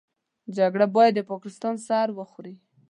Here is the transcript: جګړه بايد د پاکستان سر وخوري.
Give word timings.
جګړه 0.57 0.85
بايد 0.95 1.13
د 1.15 1.19
پاکستان 1.31 1.75
سر 1.87 2.07
وخوري. 2.17 2.55